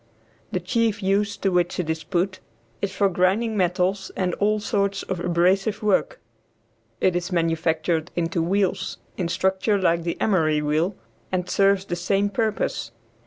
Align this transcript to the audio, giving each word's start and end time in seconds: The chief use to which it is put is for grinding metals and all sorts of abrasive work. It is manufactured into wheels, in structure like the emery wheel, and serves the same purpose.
The 0.51 0.59
chief 0.59 1.03
use 1.03 1.37
to 1.37 1.49
which 1.51 1.79
it 1.79 1.87
is 1.87 2.03
put 2.03 2.39
is 2.81 2.91
for 2.91 3.07
grinding 3.07 3.55
metals 3.55 4.11
and 4.15 4.33
all 4.39 4.59
sorts 4.59 5.03
of 5.03 5.19
abrasive 5.19 5.83
work. 5.83 6.19
It 6.99 7.15
is 7.15 7.31
manufactured 7.31 8.09
into 8.15 8.41
wheels, 8.41 8.97
in 9.15 9.27
structure 9.27 9.77
like 9.79 10.01
the 10.01 10.19
emery 10.19 10.59
wheel, 10.59 10.95
and 11.31 11.47
serves 11.47 11.85
the 11.85 11.95
same 11.95 12.31
purpose. 12.31 12.91